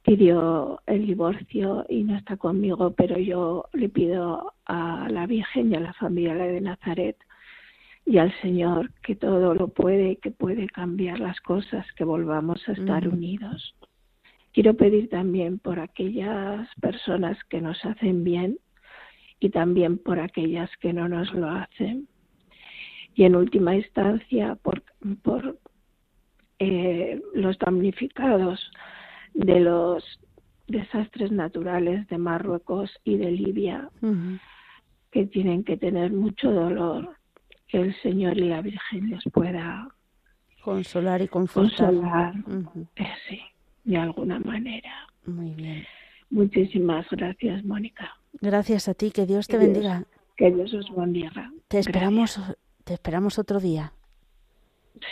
[0.03, 5.75] pidió el divorcio y no está conmigo, pero yo le pido a la Virgen y
[5.75, 7.17] a la familia de Nazaret
[8.05, 12.73] y al Señor que todo lo puede, que puede cambiar las cosas, que volvamos a
[12.73, 13.75] estar unidos.
[14.55, 18.57] Quiero pedir también por aquellas personas que nos hacen bien
[19.37, 22.07] y también por aquellas que no nos lo hacen.
[23.15, 24.81] Y en última instancia, por,
[25.23, 25.59] por
[26.59, 28.71] eh, los damnificados
[29.33, 30.21] de los
[30.67, 33.89] desastres naturales de Marruecos y de Libia,
[35.11, 37.17] que tienen que tener mucho dolor,
[37.67, 39.89] que el Señor y la Virgen les pueda
[40.61, 41.93] consolar y confortar.
[41.93, 42.35] Consolar,
[42.95, 43.41] eh, sí,
[43.85, 45.07] de alguna manera.
[45.25, 45.85] Muy bien.
[46.29, 48.17] Muchísimas gracias, Mónica.
[48.41, 50.03] Gracias a ti, que Dios te bendiga.
[50.35, 51.51] que Dios os bendiga.
[51.69, 52.39] Te esperamos,
[52.83, 53.93] te esperamos otro día.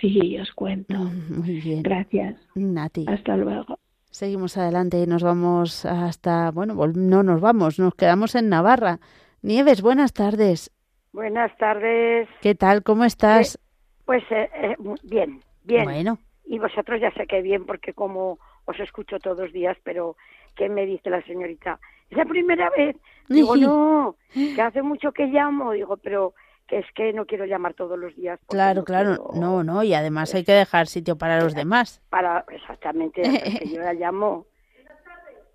[0.02, 0.96] Sí, os cuento.
[0.96, 1.84] Muy bien.
[1.84, 2.36] Gracias.
[2.56, 3.06] Nati.
[3.08, 3.80] Hasta luego.
[4.12, 9.00] Seguimos adelante y nos vamos hasta, bueno, no nos vamos, nos quedamos en Navarra.
[9.42, 10.72] Nieves, buenas tardes.
[11.14, 12.28] Buenas tardes.
[12.42, 12.84] ¿Qué tal?
[12.84, 13.56] ¿Cómo estás?
[13.56, 13.60] Eh,
[14.06, 15.86] pues eh, eh, bien, bien.
[15.86, 16.20] Bueno.
[16.46, 20.16] Y vosotros ya sé que bien, porque como os escucho todos los días, pero
[20.56, 21.80] ¿qué me dice la señorita?
[22.10, 22.96] Es la primera vez.
[23.28, 25.72] Digo, no, que hace mucho que llamo.
[25.72, 26.34] Digo, pero
[26.68, 28.40] que es que no quiero llamar todos los días.
[28.48, 32.02] Claro, claro, no, no, y además hay que dejar sitio para los demás.
[32.10, 33.22] Para, exactamente,
[33.60, 34.46] que yo la llamo.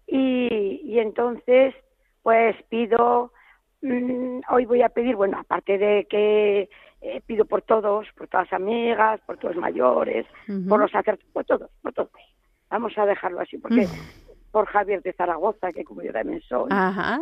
[0.06, 1.74] Y, y entonces,
[2.22, 3.32] pues pido,
[3.82, 6.68] mm, hoy voy a pedir, bueno, aparte de que
[7.00, 10.26] eh, pido por todos, por todas las amigas, por todos los mayores,
[10.68, 12.10] por los sacerdotes, por todos, por todos.
[12.70, 13.86] Vamos a dejarlo así, porque
[14.50, 16.68] por Javier de Zaragoza, que como yo también soy,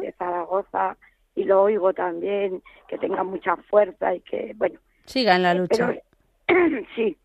[0.00, 0.96] de Zaragoza,
[1.34, 4.80] y lo oigo también, que tenga mucha fuerza y que, bueno.
[5.04, 5.94] Siga en la lucha.
[6.96, 7.16] sí,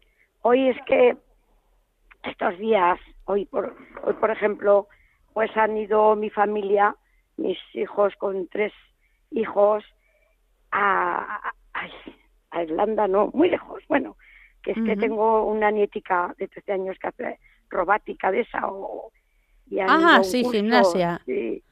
[0.42, 1.18] hoy es que
[2.24, 4.88] estos días, hoy por, hoy por ejemplo,
[5.34, 6.96] pues han ido mi familia,
[7.38, 8.74] mis hijos con tres
[9.32, 9.84] hijos,
[10.72, 11.54] a,
[12.52, 14.18] a, Irlanda, no, muy lejos, bueno,
[14.62, 17.40] que es que tengo una nietica de 13 años que hace
[17.72, 19.12] robática de esa o...
[19.70, 21.22] Y Ajá, sí, gimnasia.
[21.26, 21.64] Sí,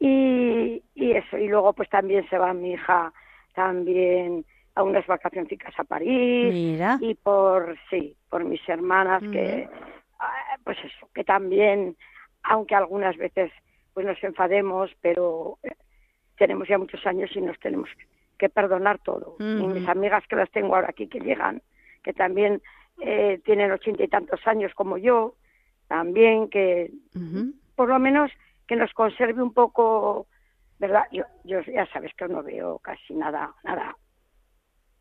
[0.00, 3.12] y, y eso, y luego pues también se va mi hija
[3.54, 4.44] también
[4.74, 6.98] a unas vacaciones a París Mira.
[7.00, 9.68] y por sí por mis hermanas que
[10.18, 11.96] ah, pues eso que también
[12.42, 13.52] aunque algunas veces
[13.92, 15.70] pues nos enfademos pero eh,
[16.38, 17.90] tenemos ya muchos años y nos tenemos
[18.38, 21.62] que perdonar todo y mis amigas que las tengo ahora aquí que llegan
[22.02, 22.62] que también
[23.04, 25.34] eh, tienen ochenta y tantos años como yo
[25.88, 26.90] también que
[27.74, 28.30] por lo menos
[28.66, 30.26] que nos conserve un poco,
[30.78, 31.04] ¿verdad?
[31.12, 33.96] Yo, yo ya sabes que no veo casi nada, nada.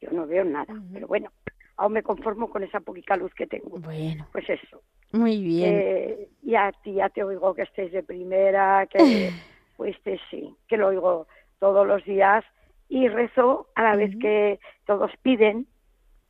[0.02, 1.32] Yo no veo nada, pero bueno,
[1.78, 3.80] aún me conformo con esa poquita luz que tengo.
[3.80, 4.28] Bueno.
[4.32, 4.82] Pues eso.
[5.12, 5.76] Muy bien.
[5.78, 9.32] Eh, y a ti ya te oigo que estés de primera, que
[9.78, 9.96] pues
[10.30, 11.28] sí, que lo oigo
[11.60, 12.44] todos los días
[12.90, 15.68] y rezo a la vez que todos piden,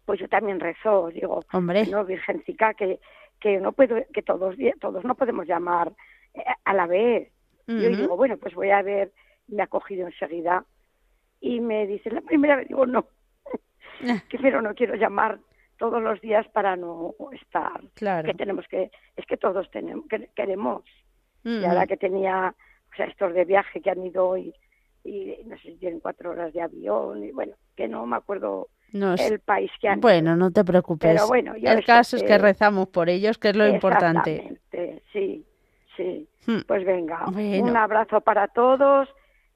[0.06, 1.86] pues yo también rezo, digo, Hombre.
[1.88, 3.00] no virgencica que
[3.42, 5.92] que no puedo que todos todos no podemos llamar
[6.34, 7.30] eh, a la vez.
[7.68, 9.14] Yo digo, bueno, pues voy a ver,
[9.48, 10.66] me ha cogido enseguida
[11.40, 13.08] y me dice, la primera vez digo, no,
[14.30, 15.40] que pero no quiero llamar
[15.78, 17.82] todos los días para no estar.
[17.94, 18.28] Claro.
[18.28, 20.84] Que tenemos que, es que todos tenemos, que, queremos.
[21.44, 22.54] Y ahora que tenía,
[22.92, 24.54] o sea, estos de viaje que han ido hoy,
[25.04, 28.68] y no sé si tienen cuatro horas de avión, y bueno, que no me acuerdo
[28.94, 31.12] el país que han Bueno, no te preocupes.
[31.14, 34.60] Pero bueno, el caso es que rezamos por ellos, que es lo importante.
[35.12, 35.46] Sí,
[35.96, 36.28] sí.
[36.46, 36.62] Hmm.
[36.68, 39.08] Pues venga, un abrazo para todos,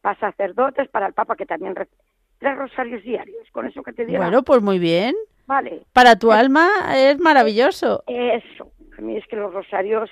[0.01, 4.19] para sacerdotes, para el Papa, que también tres rosarios diarios, con eso que te digo.
[4.19, 5.15] Bueno, pues muy bien.
[5.47, 5.85] Vale.
[5.93, 8.03] Para tu alma es maravilloso.
[8.07, 10.09] Eso, a mí es que los rosarios,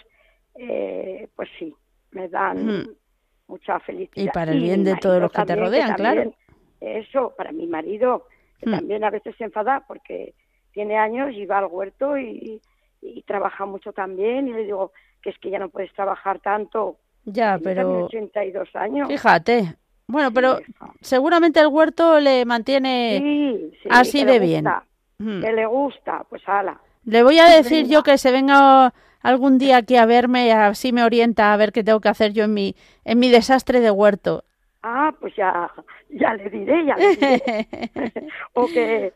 [0.55, 1.73] eh, pues sí,
[2.11, 2.89] me dan hmm.
[3.47, 4.25] mucha felicidad.
[4.25, 6.33] Y para el bien de todos los que te rodean, claro.
[6.79, 8.27] Eso, para mi marido,
[8.59, 8.73] que hmm.
[8.73, 10.33] también a veces se enfada porque
[10.71, 12.61] tiene años y va al huerto y,
[13.01, 14.91] y trabaja mucho también, y le digo,
[15.21, 18.05] que es que ya no puedes trabajar tanto Ya, pero...
[18.05, 19.07] 82 años.
[19.07, 19.75] Fíjate.
[20.07, 20.59] Bueno, pero
[21.01, 24.65] seguramente el huerto le mantiene así de bien.
[25.17, 26.79] Que le gusta, pues ala.
[27.05, 30.91] Le voy a decir yo que se venga algún día aquí a verme y así
[30.91, 32.75] me orienta a ver qué tengo que hacer yo en mi,
[33.05, 34.43] en mi desastre de huerto.
[34.85, 35.71] Ah, pues ya,
[36.09, 37.55] ya le diré, ya le diré.
[38.53, 39.13] o, que,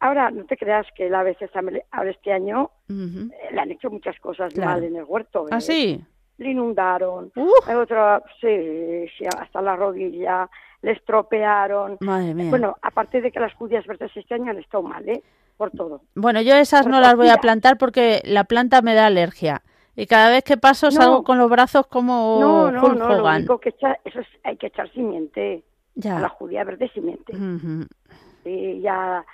[0.00, 1.50] ahora no te creas que la veces
[1.90, 5.46] ahora este año eh, le han hecho muchas cosas mal en el huerto.
[5.50, 6.02] ¿Ah, sí?
[6.38, 7.30] Le inundaron,
[7.66, 10.48] hay otra, sí, sí, hasta la rodilla,
[10.80, 11.98] le estropearon.
[12.00, 12.50] Madre mía.
[12.50, 15.22] Bueno, aparte de que las judías verdes este año han estado mal, ¿eh?
[15.56, 16.00] Por todo.
[16.14, 19.62] Bueno, yo esas no las voy a plantar porque la planta me da alergia.
[19.96, 23.58] Y cada vez que paso salgo con los brazos como no, no, no, lo único
[23.58, 25.62] que echa, eso es, hay que echar simiente.
[25.94, 26.16] Ya.
[26.16, 27.32] A la judía verde simiente.
[28.44, 29.24] Y ya,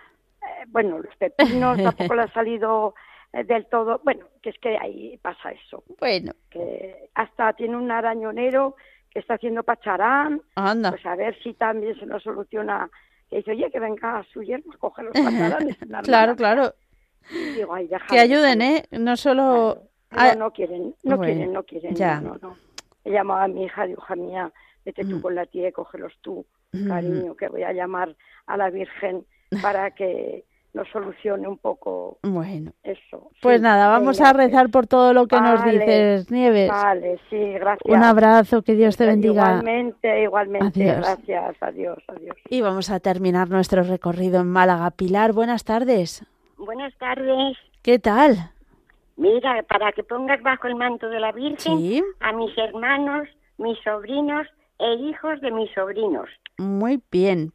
[0.43, 2.95] eh, bueno, los pepinos tampoco le ha salido
[3.33, 4.01] eh, del todo.
[4.05, 5.83] Bueno, que es que ahí pasa eso.
[5.99, 6.33] Bueno.
[6.51, 8.77] Que hasta tiene un arañonero
[9.11, 10.43] que está haciendo pacharán.
[10.55, 10.91] Anda.
[10.91, 12.91] Pues a ver si también se nos soluciona.
[13.31, 15.77] Que dice, oye, que venga a su yerno a coger los pacharanes.
[16.05, 16.75] claro, claro.
[17.55, 18.85] Digo, ay, que ayuden, ¿eh?
[18.91, 19.90] No solo...
[20.11, 21.95] no quieren, no quieren, no quieren.
[21.95, 22.21] Ya.
[22.21, 22.57] No, no.
[23.05, 24.53] He llamado a mi hija, dijo, hija mía,
[24.85, 25.21] vete tú mm.
[25.23, 26.45] con la tía y cógelos tú,
[26.87, 28.15] cariño, que voy a llamar
[28.47, 29.25] a la Virgen
[29.63, 32.73] para que nos solucione un poco bueno.
[32.83, 33.31] eso.
[33.43, 36.71] Pues nada, vamos a rezar por todo lo que nos dices, Nieves.
[36.71, 37.81] Vale, sí, gracias.
[37.85, 39.43] Un abrazo, que Dios te bendiga.
[39.43, 42.37] Igualmente, igualmente, gracias, adiós, adiós.
[42.49, 44.91] Y vamos a terminar nuestro recorrido en Málaga.
[44.93, 46.25] Pilar, buenas tardes.
[46.57, 47.57] Buenas tardes.
[47.83, 48.53] ¿Qué tal?
[49.21, 54.47] Mira, para que pongas bajo el manto de la Virgen a mis hermanos, mis sobrinos
[54.79, 56.27] e hijos de mis sobrinos.
[56.57, 57.53] Muy bien.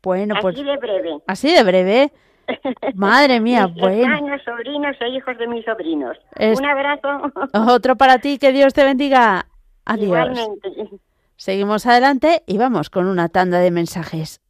[0.00, 0.54] Bueno, así pues.
[0.54, 1.16] Así de breve.
[1.26, 2.12] Así de breve.
[2.94, 4.14] Madre mía, bueno.
[4.14, 6.16] Hermanos, sobrinos e hijos de mis sobrinos.
[6.38, 7.32] Un abrazo.
[7.74, 9.46] Otro para ti, que Dios te bendiga.
[9.86, 10.04] Adiós.
[10.04, 11.00] Igualmente.
[11.34, 14.40] Seguimos adelante y vamos con una tanda de mensajes.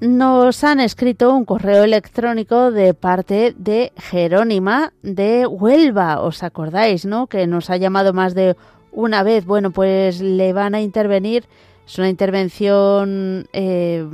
[0.00, 6.22] Nos han escrito un correo electrónico de parte de Jerónima de Huelva.
[6.22, 7.26] ¿Os acordáis, no?
[7.26, 8.56] Que nos ha llamado más de
[8.92, 9.44] una vez.
[9.44, 11.44] Bueno, pues le van a intervenir.
[11.86, 14.06] Es una intervención eh,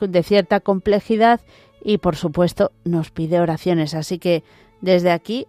[0.00, 1.40] de cierta complejidad
[1.84, 3.94] y, por supuesto, nos pide oraciones.
[3.94, 4.42] Así que
[4.80, 5.46] desde aquí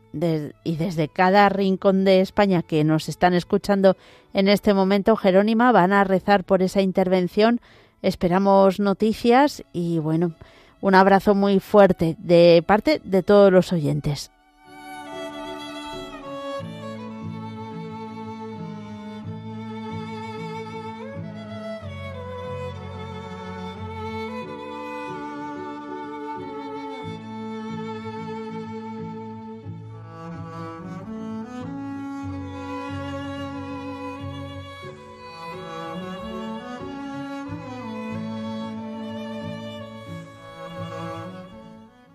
[0.64, 3.96] y desde cada rincón de España que nos están escuchando
[4.34, 7.60] en este momento, Jerónima, van a rezar por esa intervención
[8.02, 10.34] Esperamos noticias y bueno,
[10.82, 14.32] un abrazo muy fuerte de parte de todos los oyentes.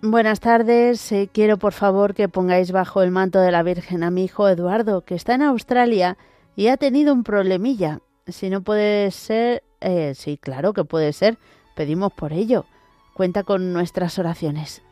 [0.07, 1.11] Buenas tardes.
[1.12, 4.46] Eh, quiero por favor que pongáis bajo el manto de la Virgen a mi hijo
[4.46, 6.18] Eduardo, que está en Australia
[6.55, 8.00] y ha tenido un problemilla.
[8.26, 11.38] Si no puede ser, eh, sí, claro que puede ser,
[11.74, 12.66] pedimos por ello.
[13.14, 14.82] Cuenta con nuestras oraciones.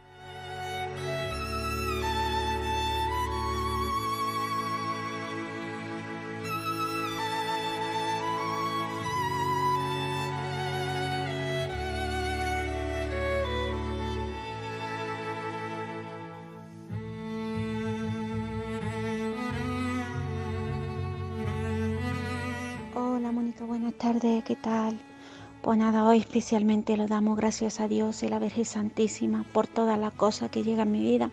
[24.22, 25.00] ¿Qué tal?
[25.62, 29.98] Pues nada, hoy especialmente le damos gracias a Dios y la Virgen Santísima por todas
[29.98, 31.30] las cosas que llegan a mi vida.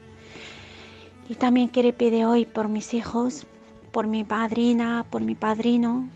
[1.30, 3.46] Y también quiero pedir hoy por mis hijos,
[3.92, 6.10] por mi padrina, por mi padrino,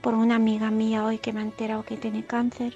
[0.00, 2.74] por una amiga mía hoy que me ha enterado que tiene cáncer.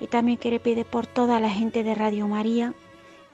[0.00, 2.72] Y también quiero pedir por toda la gente de Radio María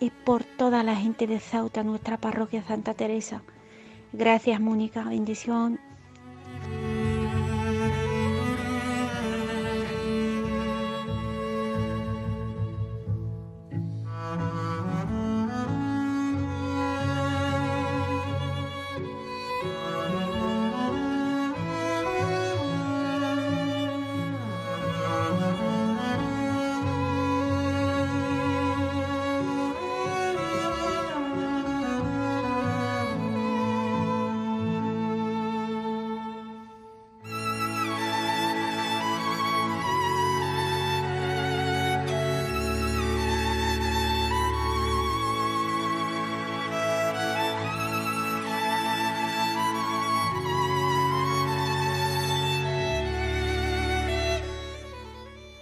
[0.01, 3.43] y por toda la gente de Ceuta, nuestra parroquia Santa Teresa.
[4.13, 5.05] Gracias, Mónica.
[5.05, 5.79] Bendición.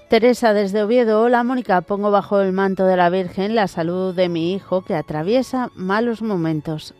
[0.09, 4.31] Teresa desde Oviedo, hola Mónica, pongo bajo el manto de la Virgen la salud de
[4.31, 6.95] mi hijo que atraviesa malos momentos.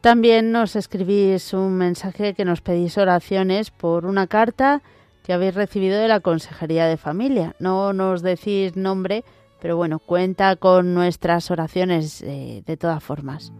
[0.00, 4.82] También nos escribís un mensaje que nos pedís oraciones por una carta
[5.24, 7.56] que habéis recibido de la Consejería de Familia.
[7.58, 9.24] No nos decís nombre,
[9.60, 13.52] pero bueno, cuenta con nuestras oraciones eh, de todas formas.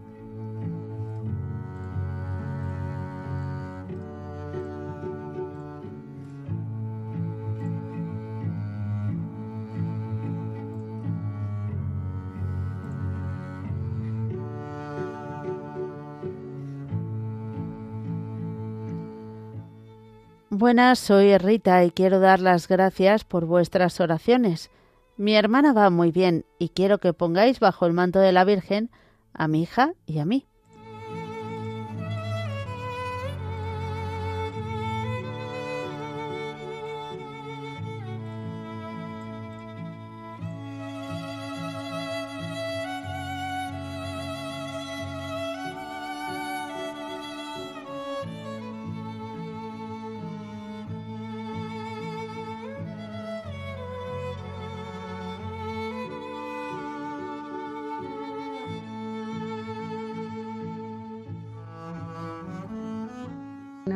[20.65, 24.71] Buenas, soy Rita y quiero dar las gracias por vuestras oraciones.
[25.15, 28.89] Mi hermana va muy bien y quiero que pongáis bajo el manto de la Virgen
[29.31, 30.47] a mi hija y a mí.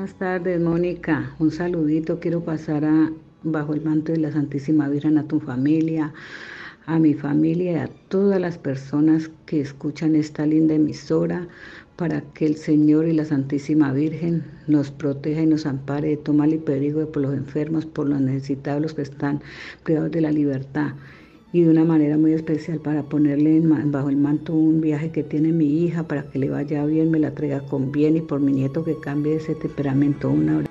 [0.09, 1.35] Buenas tardes, Mónica.
[1.37, 2.19] Un saludito.
[2.19, 3.11] Quiero pasar a,
[3.43, 6.15] bajo el manto de la Santísima Virgen a tu familia,
[6.87, 11.47] a mi familia y a todas las personas que escuchan esta linda emisora
[11.95, 16.49] para que el Señor y la Santísima Virgen nos proteja y nos ampare de tomar
[16.49, 19.43] y peligro por los enfermos, por los necesitados, los que están
[19.83, 20.93] privados de la libertad
[21.51, 25.51] y de una manera muy especial para ponerle bajo el manto un viaje que tiene
[25.51, 28.51] mi hija para que le vaya bien, me la traiga con bien y por mi
[28.51, 30.29] nieto que cambie ese temperamento.
[30.29, 30.63] Una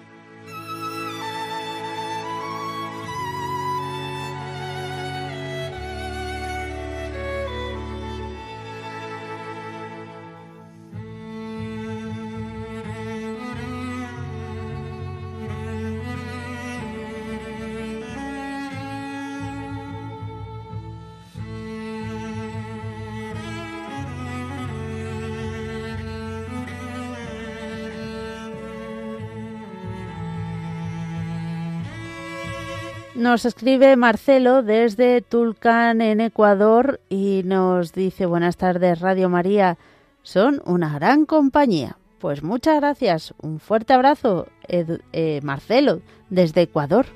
[33.39, 39.78] Nos escribe Marcelo desde Tulcán, en Ecuador, y nos dice, buenas tardes, Radio María,
[40.24, 41.99] son una gran compañía.
[42.18, 47.07] Pues muchas gracias, un fuerte abrazo, eh, Marcelo, desde Ecuador.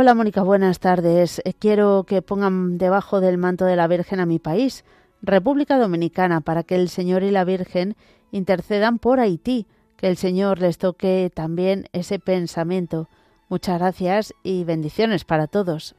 [0.00, 1.42] Hola Mónica, buenas tardes.
[1.44, 4.84] Eh, quiero que pongan debajo del manto de la Virgen a mi país,
[5.22, 7.96] República Dominicana, para que el Señor y la Virgen
[8.30, 13.08] intercedan por Haití, que el Señor les toque también ese pensamiento.
[13.48, 15.96] Muchas gracias y bendiciones para todos.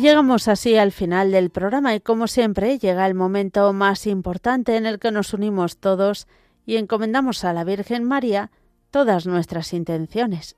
[0.00, 4.86] Llegamos así al final del programa y como siempre llega el momento más importante en
[4.86, 6.28] el que nos unimos todos
[6.64, 8.52] y encomendamos a la Virgen María
[8.92, 10.57] todas nuestras intenciones.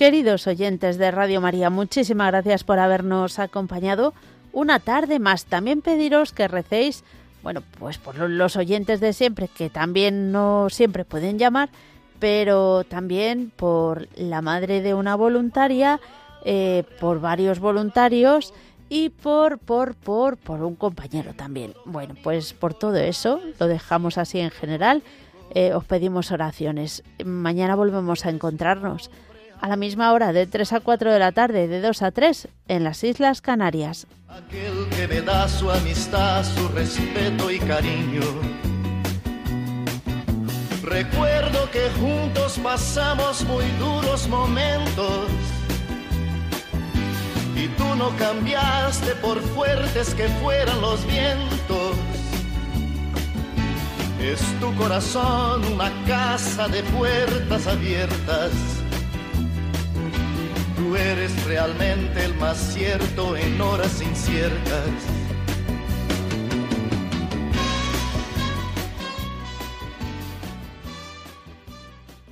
[0.00, 4.14] Queridos oyentes de Radio María, muchísimas gracias por habernos acompañado
[4.50, 5.44] una tarde más.
[5.44, 7.04] También pediros que recéis,
[7.42, 11.68] bueno, pues por los oyentes de siempre, que también no siempre pueden llamar,
[12.18, 16.00] pero también por la madre de una voluntaria,
[16.46, 18.54] eh, por varios voluntarios
[18.88, 21.74] y por, por, por, por un compañero también.
[21.84, 25.02] Bueno, pues por todo eso lo dejamos así en general.
[25.54, 27.02] Eh, os pedimos oraciones.
[27.22, 29.10] Mañana volvemos a encontrarnos
[29.60, 32.48] a la misma hora, de 3 a 4 de la tarde, de 2 a 3,
[32.68, 34.06] en las Islas Canarias.
[34.28, 38.22] Aquel que me da su amistad, su respeto y cariño.
[40.82, 45.28] Recuerdo que juntos pasamos muy duros momentos.
[47.54, 51.96] Y tú no cambiaste por fuertes que fueran los vientos.
[54.20, 58.79] Es tu corazón una casa de puertas abiertas
[60.80, 64.88] Tú eres realmente el más cierto en horas inciertas